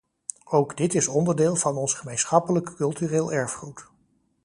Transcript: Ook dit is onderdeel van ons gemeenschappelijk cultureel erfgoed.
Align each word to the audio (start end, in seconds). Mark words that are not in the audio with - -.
Ook 0.49 0.77
dit 0.77 0.93
is 0.95 1.07
onderdeel 1.07 1.55
van 1.55 1.75
ons 1.77 1.93
gemeenschappelijk 1.93 2.75
cultureel 2.75 3.31
erfgoed. 3.31 3.85